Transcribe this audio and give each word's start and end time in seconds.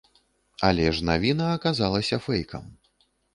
Але 0.69 0.87
ж 0.99 1.05
навіна 1.09 1.49
аказалася 1.57 2.21
фэйкам. 2.25 2.65